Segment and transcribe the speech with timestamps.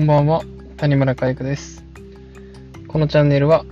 [0.00, 0.42] こんばんは、
[0.78, 1.84] 谷村海久です。
[2.88, 3.66] このチャンネルは、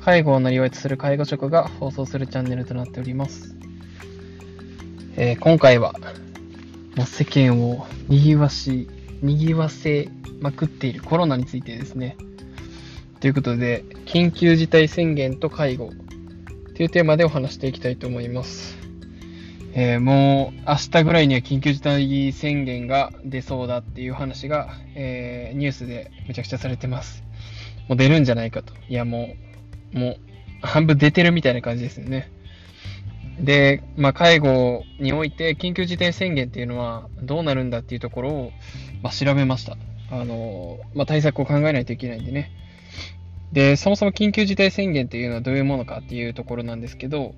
[0.00, 3.56] 介護をなりわいとする介護職が放送するチャンネルとなっております。
[5.16, 5.92] えー今回は、
[6.94, 8.88] もう世間を賑わし、
[9.22, 10.08] 賑わせ
[10.40, 12.16] まくっているコロナについてですね。
[13.18, 15.90] ということで、緊急事態宣言と介護
[16.76, 18.71] というテーマでお話していきたいと思います。
[19.74, 27.24] えーもう明日ぐらいには緊急事態宣言が出そうだっていう話が、えーニュースでめちゃくちゃされてます。
[27.88, 28.74] もう出るんじゃないかと。
[28.88, 29.34] いやも
[29.94, 30.16] う、もう
[30.66, 32.30] 半分出てるみたいな感じですよね。
[33.40, 38.52] で、まあ、介護において緊急事態宣言っていうのはどうなるんだっていうところを、
[39.02, 39.76] まあ、調べました。
[40.10, 42.52] あの、まあ、対策を考えないといけないんでね。
[43.52, 47.34] で、そもそも緊急事態宣言っていうのはどういうものかっていうところなんですけど、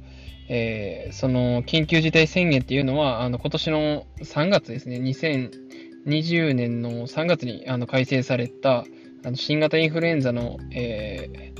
[0.48, 8.84] えーその緊急事態宣言っていうのは、あの今年の3月ですね、2020年の3月にあの改正された
[9.24, 11.54] あの新型インフルエンザの、えー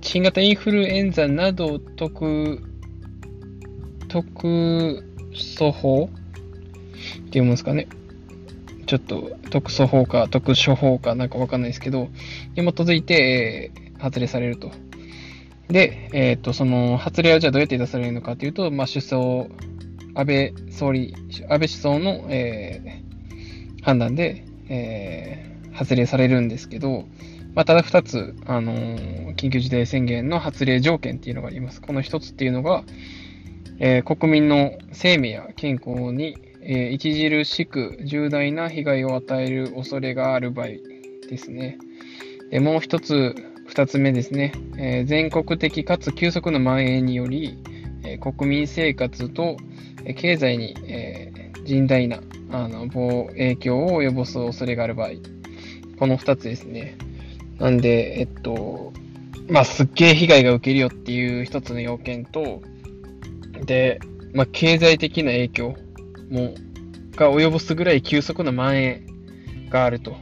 [0.00, 2.60] 新型インフルエンザなど特
[4.08, 6.10] 特措法
[7.26, 7.86] っていうんですかね。
[8.86, 12.08] ちょっと特措法か特処法かなんかわかんないですけど、
[12.56, 14.72] に基づいて、えー発令されると。
[15.72, 19.46] で、えっ、と、その発令はじゃあどうやって出されるのかというと、まあ、首相、
[20.14, 21.14] 安倍総理、
[21.48, 23.02] 安倍首相の、えー
[23.84, 27.06] 判断で、えー発令されるんですけど、
[27.54, 31.80] まあ、ただ2つ、あのー緊急事態宣言の発令条件っていうのがあります。
[31.80, 32.84] この1つっていうのが、
[33.78, 40.66] えー国民の生命や健康に、えー著しく重大な被害を与える恐れがある場合
[41.28, 41.78] ですね。
[42.50, 43.34] でもう一つ、
[43.72, 47.56] 二つ目ですね、えー全国的かつ急速な蔓延により、
[48.04, 49.56] えー国民生活と
[50.04, 51.32] え経済に、え
[51.64, 52.86] 甚大なあの
[53.28, 55.12] 影響を及ぼす恐れがある場合、
[55.98, 56.98] この二つですね。
[57.58, 58.92] なんで、えっと、
[59.48, 62.60] まあ、すっげえ被害が受けるよっていう一つの要件と、
[63.64, 64.00] で、
[64.34, 65.76] まあ、経済的な影響
[66.28, 66.52] も、
[67.16, 69.06] が及ぼすぐらい急速な蔓延
[69.70, 70.14] があると。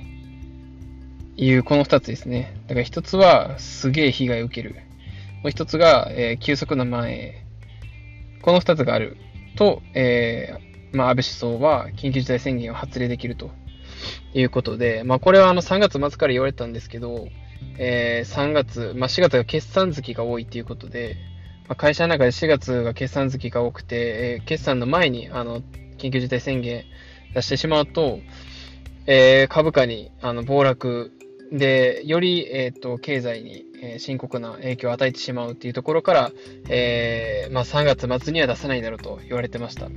[1.41, 2.55] いう、この二つですね。
[2.67, 4.75] だから一つは、すげえ被害を受ける。
[5.43, 7.33] もう一つが、えー急速な蔓延。
[8.43, 9.17] この二つがある
[9.57, 13.51] と、えーまあ、安倍首相は緊急事態宣言を発令できると
[14.35, 17.29] いうことで、まあ、これはあの3月末から言われたんですけど、
[17.79, 21.17] えー3月、まあ、4月が決算月が多いということで、
[21.69, 25.63] まあ、会社の中で4月が決算月が多くて、えー決算の前にあの
[25.97, 26.85] 緊急事態宣言
[27.35, 28.19] 出してしまうと、
[29.07, 31.13] え株価にあの暴落
[31.53, 36.33] で、より、えー、と経済に、えー深刻な影響を与えてしまうっていうところから、
[36.69, 39.89] えーまあ、3月末には出さないだろうと言われてました。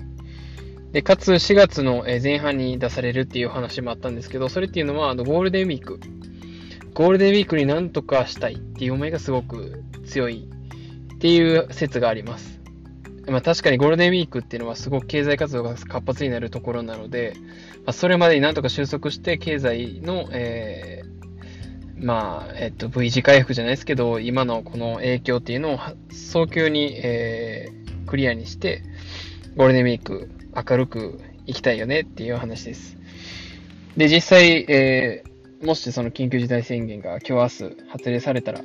[0.94, 6.00] で、かつ4月の前半に出されるっていう話もあったんですけど、それっていうのはあのゴールデンウィーク。
[6.94, 10.48] ゴールデンウィークになんとかしたいっていう思いがすごく強い
[11.16, 12.62] っていう説があります。
[13.28, 17.34] まあ確かにゴールデンウィークっていうのはすごく経済活動が活発になるところなので、
[17.78, 21.13] まあ、それまでになんとか収束して経済の、えー
[22.04, 25.80] まあ、えっと、V 字回復じゃないですけど、今のこの影響っていうのを
[26.12, 28.84] 早急に、えークリアにして、
[29.56, 30.30] ゴールデンウィーク
[30.70, 32.98] 明るく行きたいよねっていう話です。
[33.98, 35.34] で、実際、えー
[35.66, 38.62] もしその緊急事態宣言が今日明日発令されたら、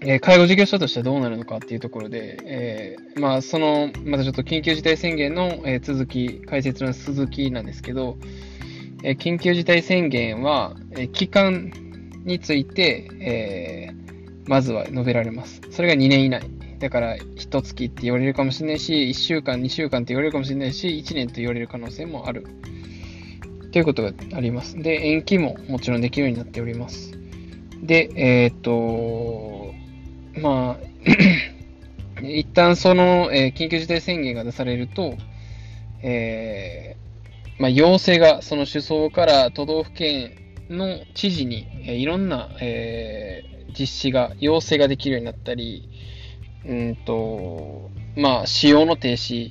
[0.00, 8.16] えー介護事業所としてはどうなるのかっていうところで、えーまあ、その、またちょっと緊急事態宣言の、え続き、解説の続きなんですけど、
[9.02, 11.72] え緊急事態宣言は、え期間
[12.24, 14.04] について、えー
[14.46, 15.60] まずは述べられます。
[15.70, 16.42] それが2年以内。
[16.78, 22.46] だから、1月って言われるかもしれないし、1週間、2週間って言われるかもしれないし、1年と言われる可能性もある。
[23.72, 24.76] ということがあります。
[24.76, 27.12] で、延期ももちろんできるようになっております。
[27.82, 29.72] で、えっ、と、
[30.40, 35.16] まあ、 一旦その、えー緊急事態宣言が出されると、
[36.02, 40.32] えーまあ、要請が、その首相から都道府県
[40.74, 45.88] の知事に、えいろんな、えー実施が、要請ができるようになったり、
[46.64, 49.50] うんと、まあ、使用の停止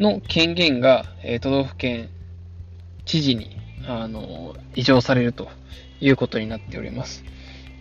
[0.00, 2.08] の権限が、えー都道府県
[3.04, 3.56] 知事に、
[3.86, 5.48] あの、移譲されると
[6.00, 7.24] いうことになっております。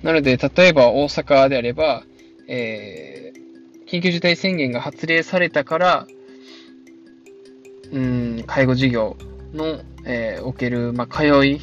[0.04, 2.04] なので、例えば大阪であれば、
[2.48, 3.40] えー
[3.90, 6.08] 緊急事態宣言が発令されたから、
[7.92, 9.18] うん、介護事業
[9.52, 11.60] の、えーおける、まあ、通い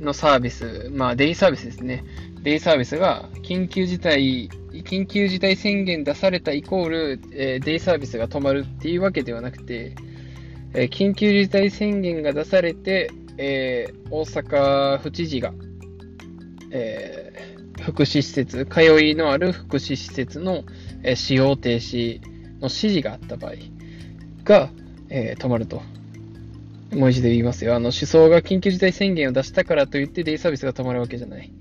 [0.00, 2.04] のサービス、まあ、デイサービスですね。
[2.42, 9.94] デイサービスが緊急事態、緊急事態宣言出されたイコール、えーデイサービスが止まるっていうわけではなくて、
[10.74, 15.52] えー緊急事態宣言が出されて、えー大阪府知事が、
[16.70, 17.32] え、
[17.80, 20.64] 福祉施設、通いのある福祉施設の、
[21.02, 23.54] え、使用停止の指示があった場合
[24.44, 24.70] が、
[25.10, 25.82] え、止まると。
[26.92, 27.76] もう一度言いますよ。
[27.76, 31.52] あの、思想が緊急事態宣言を出したからといってデイサービスが止まるわけじゃない。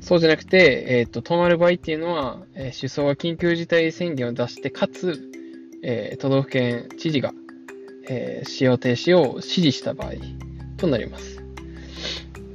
[0.00, 5.20] そうじゃなくて、えっ、ー、と、止まる場合っていうのは、えー、首相が緊急事態宣言を出して、かつ、
[5.82, 7.32] えー、都道府県知事が、
[8.08, 10.12] えー、使用停止を指示した場合
[10.76, 11.42] となります。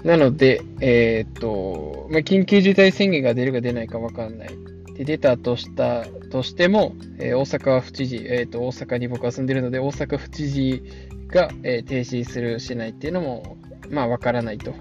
[0.03, 4.49] なので、えっ、と、まあ、緊急事態宣言が出るか出ないかわかんない。
[4.95, 10.83] で、出たとしたとしても、え大阪府知事、えっ、と、大阪に僕は住んでるので、大阪府知事
[11.27, 13.57] が、え停止する、しないっていうのも、
[13.89, 14.73] まあ、わからないと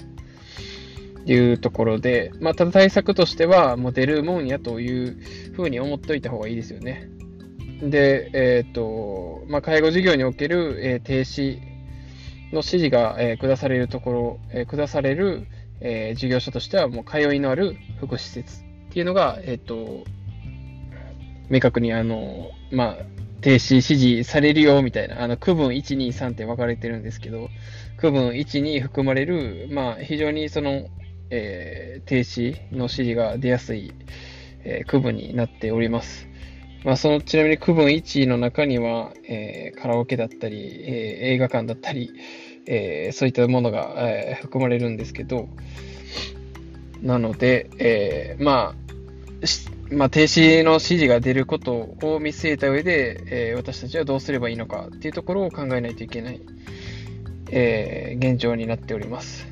[1.27, 5.17] いうところで、まあ、ただ対策としては、もう出るもんやという
[5.55, 7.09] ふうに思っておいた方がいいですよね。
[7.83, 11.59] で、えっ、ー、と、まあ、介護事業における、えー、停止
[12.53, 15.47] の指示が、えー、下されるところ、えー、下される、
[15.81, 20.05] えー、事業所としては、もう通いのある福祉施設っていうのが、えっ、と、
[21.51, 22.97] 明確に、あの、まあ、
[23.41, 27.49] 停止指示されるよみたいな、あの、区分1、2、3って分かれてるんですけど、
[27.97, 30.89] 区分1に含まれる、まあ、非常にその、
[31.31, 33.93] えー、停止の指示が出やすい、
[34.65, 36.29] えー、区分になっております。
[36.85, 42.13] まあ、その、ちなみに区分1の中には、えー、カラオケだったり、え映画館だったり、
[42.67, 45.49] えそういったものが、え含まれるんですけど、
[47.03, 48.86] なので、えまあ、
[49.91, 56.41] まあ、停止の指示が出ることを見据えた上で、えー、私たちはどうすればいいのかっていうところを考えないといけない、
[57.51, 59.47] えー、現状になっております。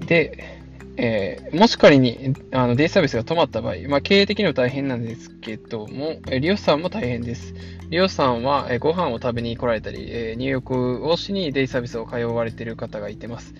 [0.00, 0.60] で、
[0.96, 7.54] えー、もし仮にあのデイサービスが止まった場合、まあ、経営的には大変なんですけども、利用者さんも大変です。
[7.88, 13.54] 利用者さんは、えご飯を食べに来られたり、え入浴をしにデイサービスを通われている方がいてます。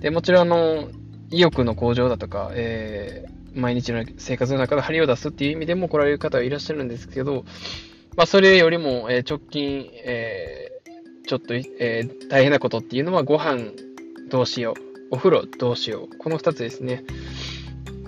[0.00, 0.88] でもちろんあの、
[1.30, 7.44] 意欲の向上だとか、えー毎日の生活の中で張りを出すっていう意味でも来られる方はいらっしゃるんですけど、
[8.16, 13.70] まあ、それよりも、え直近、えー、ちょっと、えー、大変なことっていうのは、ご飯
[14.28, 17.04] どうしよう、お風呂どうしよう、この二つですね。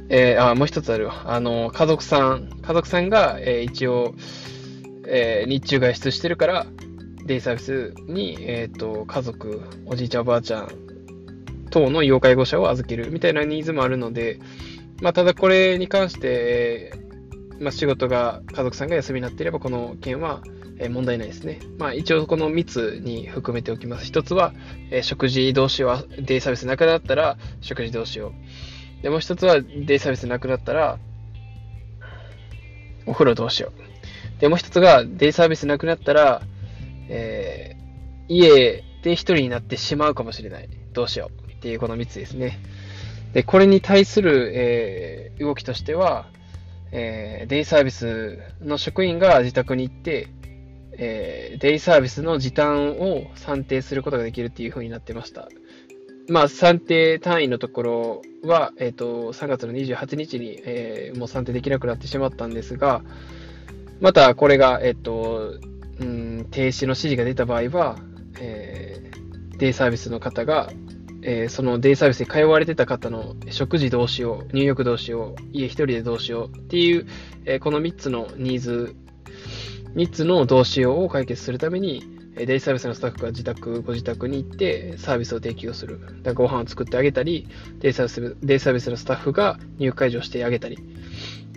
[0.08, 4.14] えー、あ、もう一つあるあの、家族さん、家族さんが、え、一応、
[5.06, 6.66] え、日中外出してるから、
[7.24, 10.68] デイサービスに、えっ、と、家族、おじいちゃんおばあちゃん
[11.72, 14.38] 等の要介護者を預けるみたいなニーズもあるので、
[15.02, 16.94] まあ、ただこれに関して、
[17.58, 20.42] まあ、仕事が、家族さんが休みになっていれば、この件は、
[20.78, 21.60] え問題ないですね。
[21.76, 24.10] まあ、一応この3つに含めておきます。
[24.10, 24.54] 1つは、
[24.92, 28.32] え食事どうしよう、デイサービスなくなったら、食事どうしよ
[29.00, 29.02] う。
[29.02, 30.98] で、もう1つは、デイサービスなくなったら、
[33.06, 34.40] お風呂どうしよう。
[34.40, 36.42] で、もう1つが、デイサービスなくなったら、
[37.08, 40.68] えー、家で1人になってしまうかもしれない。
[40.92, 41.50] どうしよう。
[41.50, 42.60] っていうこの3つですね。
[43.32, 46.26] で、これに対する、えー、動きとしては、
[46.90, 50.28] えー、デイサービスの職員が自宅に行って、
[50.98, 55.48] えー、デイサービスの時短を算定することができるっていう風になってました。
[56.28, 63.02] まあ、算定単位のところは、え、ー、と、3月の28日に、えー、もう算定できなくなってしまったんですが、
[64.00, 65.58] またこれが、え、ー、と、
[66.00, 67.98] うん、停止の指示が出た場合は、
[68.38, 70.70] えー、デイサービスの方が、
[71.22, 77.06] えー、そのデイサービスに通われてた方の食事どうしよう、入浴どうしよう、家一人でどうしようっていう、
[77.44, 78.96] えー、この3つのニーズ、
[79.94, 86.00] 3つのどうしようを解決するために、デイサービスのスタッフが自宅、ご自宅に行ってサービスを提供する。
[86.22, 87.46] だご飯を作ってあげたり、
[87.78, 90.78] デイサービスデイサービスのスタッフが入浴解除してあげたり。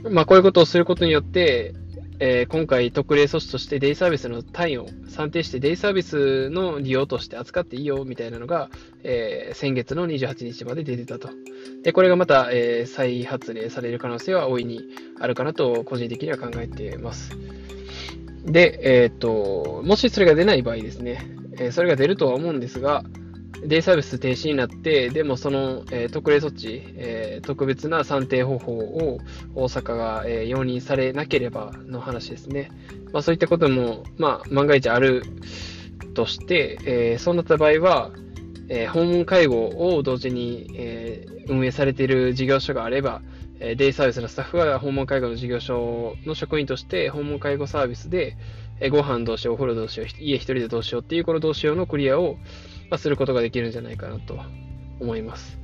[0.10, 1.74] まあ、こういうことをすることによって、
[2.20, 8.70] えー、今回特例措置としてデイサービスの単位を算定してデイサービスの利用として扱っていいよみたいなのが、
[9.04, 11.30] えー、先月の28日まで出てたと。
[11.84, 14.82] で、これがまた、えー、再発令される可能性は大いに
[15.20, 17.38] あるかなと個人的には考えています。
[18.46, 21.26] で、えっ、と、もしそれが出ない場合ですね、
[21.58, 23.04] えそれが出るとは思うんですが、
[23.64, 29.20] デイサービス停止になって、でもその、えー、特例措置、えー、特別な算定方法を
[29.56, 32.72] 大阪が、えー、容認されなければの話ですね。
[33.14, 35.24] まあ、そういったことも、まあ、万が一ある
[36.16, 38.12] として、えそうなった場合は、
[38.68, 43.22] え訪問介護を同時に、え運営されている事業所があれば、
[43.60, 48.36] えデイサービスのスタッフが訪問介護の事業所の職員として訪問介護サービスで、
[48.80, 52.38] えご飯どうしよう、お風呂どうしよう、家一人でどうしようっていうこのどうしようのクリアを、
[52.90, 54.40] まあ、することができるんじゃないかなと
[55.00, 55.60] 思います。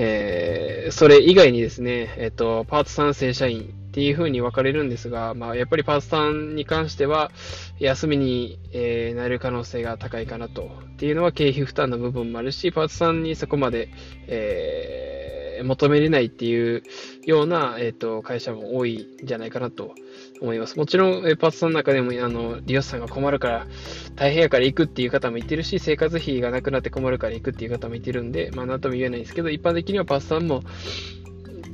[0.00, 7.32] えー、それ以外にですね、えっ、と、パート3正社員っていう風に分かれるんですが、まあ、やっぱりパート3に関しては、
[7.80, 10.70] 休みに、えー、なる可能性が高いかなと。
[10.94, 13.88] っていうのは経費負担の部分もあるし、パート3にそこまで、
[14.28, 15.17] え
[15.58, 16.82] え、求めれないっていう
[17.24, 19.94] ような、え、ー、と、会社も多いんじゃないかなと
[20.40, 20.76] 思います。
[20.78, 23.66] もちろん、え、パートさんの中でも、あの、利用者さんが困るから、
[24.14, 30.62] 大変やから行くっていう方もいてるし、生活費がなくなって困るから行くっていう方もいてるんで、まあ、なんとも言えないんですけど、一般的にはパートさんも、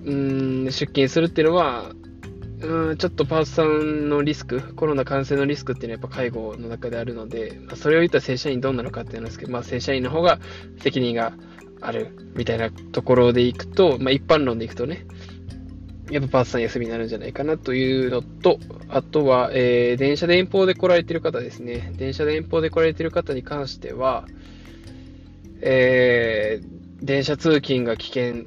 [0.04, 1.92] うん、出勤するっていうのは、
[2.60, 10.38] うん、ちょっとパートさんのリスク、コロナ感染のリスクっていうのはやっぱ介護の中であるので、まあ、それを言ったら正社員どうなのかっていうんですけど、まあ、正社員の方が
[10.80, 11.32] 責任が
[11.86, 15.06] あるみたいなところでいくと、まあ、一般論でいくとね、
[16.10, 21.92] やっぱパートさん休みになるんじゃないかなというのと、あとは、えー、電車で遠方で来られてる方ですね。
[21.96, 24.26] 電車で遠方で来られてる方に関しては、
[25.60, 28.46] えー、電車通勤が危険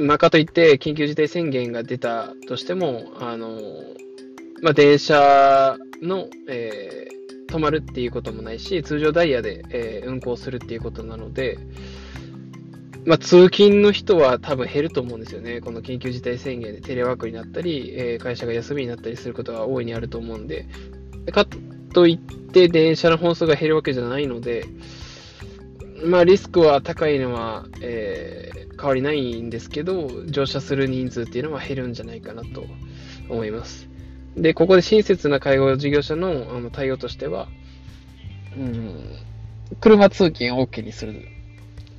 [0.00, 3.58] まあ、かといって緊急事態宣言が出たとしても、あの、
[4.62, 11.58] まあ、電車の、えー、止まるっていうこともないし、通常ダイヤで、え、運行するっていうことなので、
[13.04, 15.60] まあ、通勤の人は多分減ると思うんですよね。
[15.60, 20.66] この緊急事態宣言でテレワークになったり、えー、会社が休みになったりすることが大いにあると思うんで、
[21.32, 21.46] か
[21.92, 22.18] といっ
[22.52, 24.66] て電車の本数が減るわけじゃないので、
[26.04, 32.64] まあ、リスクは高いのは、えー、変わりないんですけど、乗車する人数っていうのは減るんじゃないかなと
[33.28, 33.88] 思います。
[34.36, 37.48] で、ここで親切な介護事業者のあの対応としては、
[38.56, 39.16] うん、
[39.80, 41.28] 車通勤を OK にする。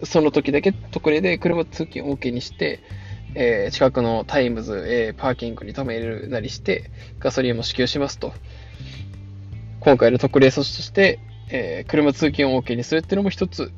[0.05, 2.81] その時だけ特例で車通勤 OK にして、
[3.35, 8.33] えー、近くのタイムズ、えー、パーキングに止めるなりして、ガソリンも支給しますと。
[9.79, 11.19] 今回の特例措置として、
[11.49, 13.71] えー、車通勤を OK にするっていうのも一つ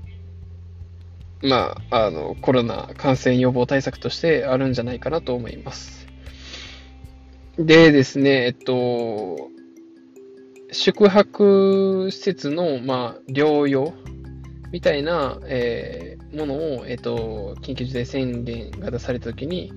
[1.46, 6.08] まあ、あの、コロナ感染予防対策としてあるんじゃないかなと思います。
[7.58, 9.50] でですね、えっと、
[10.72, 13.94] 宿泊施設の、まあ、療養
[14.72, 19.72] みたいな、えー、ものを、えっと、緊急事態宣言が出されたときに、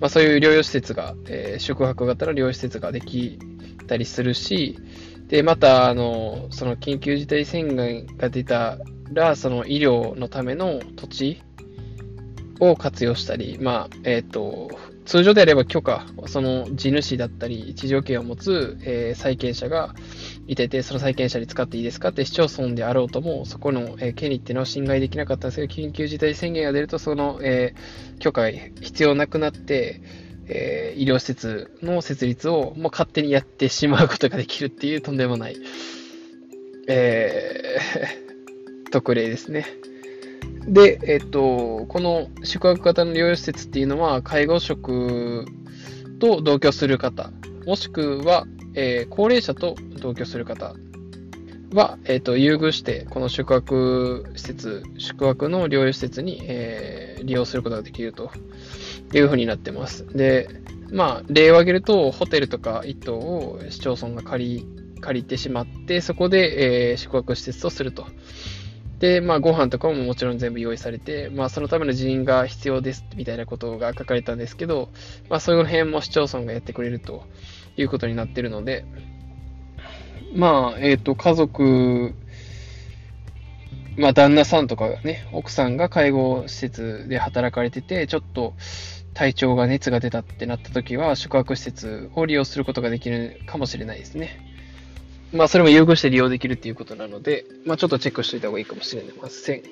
[0.00, 3.38] まあ、そういう療養施設が、えー、宿泊型の療養施設ができ
[3.86, 4.78] たりするし、
[5.28, 8.78] で、また、あの、その緊急事態宣言が出た
[9.12, 11.42] ら、その医療のための土地
[12.60, 14.70] を活用したり、まあ、えっ、ー、と、
[15.04, 19.94] 通常であれば許可、その地主だったり、地上権を持つ、えー、債権者が
[20.46, 30.00] いてて、その債権者に使っていいですかって市町村であろうとも、そこの、えー、権利っていうのは侵害できなかったんですけど、緊急事態宣言が出ると、その、えー、許可が必要なくなって、
[30.48, 35.56] えー、医療施設の設立をもう勝手にやってしまうことができるっていうとんでもない、
[36.88, 38.26] えー
[38.90, 39.66] 特例ですね。
[40.66, 45.44] で、えっと、この宿泊型の療養施設っていうのは、介護職
[46.18, 47.30] と同居する方、
[47.66, 48.46] もしくは、
[48.76, 50.74] えー、高齢者と同居する方
[51.72, 58.30] は、えっと、優遇して、この宿泊施設、宿泊の療養施設に、えー、利用することができると
[59.12, 60.06] いうふうになってます。
[60.14, 60.48] で、
[60.90, 64.66] まあ、例を挙げると、ホテルとか一棟を市町村が借り、
[65.00, 68.06] 借りてしまって、そこで、えー、宿泊施設とすると。
[68.98, 74.88] で、まあ、ご飯とかももちろん全部用意されて、まあ、そのための人員が必要ですみたいなことが書かれたんですけど、
[75.28, 77.24] まあ、そういう辺も市町村がやってくれると
[77.76, 78.84] いうことになってるので、
[80.34, 82.14] まあ、えっ、ー、と、家族、
[83.96, 88.54] まあ、旦那さんとかがね、奥さんが介護施設で働かれてて、ちょっと
[89.14, 94.40] 体調が熱が出たってなった時は、宿泊施設を利用することができるかもしれないですね。
[95.32, 99.62] まあ、それも優遇して利用できるっていうことなので、まあ、ちょっとチェックしておいた方がいいかもしれません。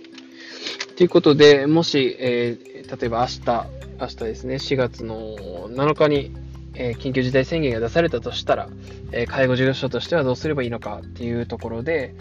[0.96, 3.66] ということで、もし、えー、例えば明日、
[4.00, 5.36] 明日ですね、4月の
[5.68, 6.32] 7日に、
[6.74, 8.68] え、緊急事態宣言が出されたとしたら、
[9.12, 12.14] え、介護事業所としてはどうすればいいのかっていうところで、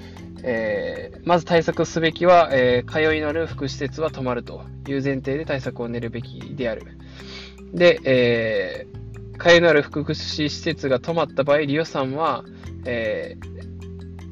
[0.43, 6.83] えー、まず対策すべきは、え通いのある福祉施設は止まるという前提で対策を練るべきである。
[7.73, 8.87] で、え
[9.39, 12.43] 通いのある福祉施設が止まった場合、利用さんは、
[12.85, 13.37] え、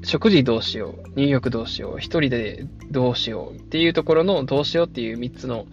[0.03, 5.65] 食事どうしよう、入浴どうしよう、一人でどうしようっていうところのどうしようっていう3つの、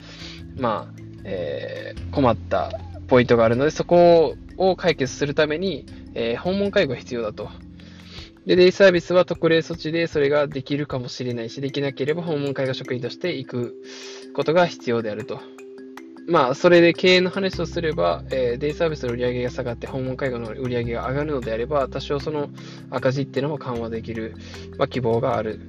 [0.56, 2.70] まあ、え、困った
[3.08, 7.48] ポイントがあるので、そこを解決するために、えー、訪問介護が必要だと。
[8.46, 13.82] で、デイサービスは特例措置でそれができるかもしれないし、できなければ訪問介護職員として行く
[14.34, 15.40] ことが必要であると。
[16.28, 22.50] まあ、それで経営の話をすれば、えー、デイサービスの売り上げが下がって訪問介護の売り上げが上がるのであれば、多少その
[22.90, 24.34] 赤字っていうのも緩和できる、
[24.76, 25.60] まあ、希望がある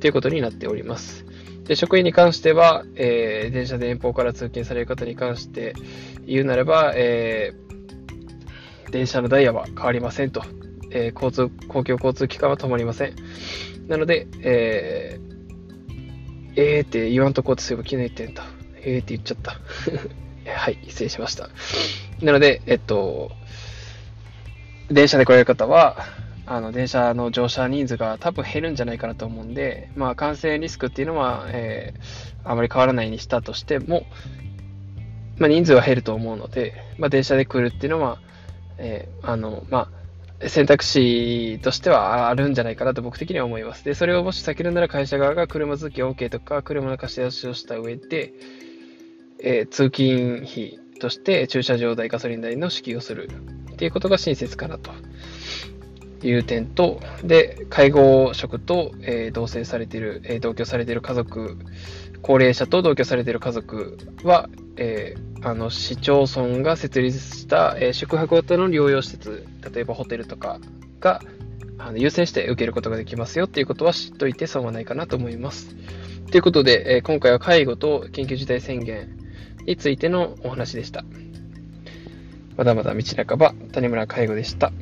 [0.00, 1.24] ということになっております。
[1.70, 5.74] で職員に関しては、えー、電車で遠方から通勤される方に関して
[6.26, 10.42] 言うならば、えー、電車のダイヤは変わりませんと、
[10.90, 13.14] え交通、公共交通機関は止まりません。
[13.86, 18.42] なので、えー、えーって言わんとこうとすれば気抜いてんと。
[18.82, 19.60] えーって言っちゃった。
[20.50, 21.50] はい、失礼しました。
[22.20, 23.30] なので、えっと、
[24.90, 26.04] 電車で来られる方は、
[26.50, 34.02] あの、電車の乗車人数が多分減るんじゃないかなと思うんで、まあ、感染リスクっていうのは、えー、あまり変わらないにしたとしても、
[35.38, 38.18] まあ、人数は減ると思うので、まあ、電車で来るっていうのは、
[38.78, 39.90] えー、あの、ま
[40.42, 43.84] あ、選択肢としてはあるんじゃないかなと僕的には思います。
[43.84, 48.32] で、それをもし避けるなら会社側が車続き OK とか、車の貸し出しをした上で、
[49.40, 53.30] えー、通勤費として駐車場代、ガソリン代の支給をする
[53.72, 54.90] っていうことが親切かなと
[56.22, 61.56] いう点と、で、介護職と、えー、同棲されている、えー、同居されている家族、
[62.22, 70.58] 高齢者と同居されている家族は、えー、あの市町村が設立した、え宿泊型の療養施設、例えばホテルとか
[71.00, 71.22] が
[71.78, 75.74] あの優先して受けることができますよっていうことは知っといて損はないかなと思います。
[76.30, 79.08] ということで、え今回は介護と緊急事態宣言
[79.66, 81.04] についてのお話でした。
[82.56, 84.72] まだまだ道半ば、谷村介護でした。